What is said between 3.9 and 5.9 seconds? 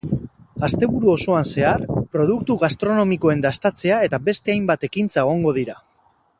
eta beste hainbat ekintza egongo dira.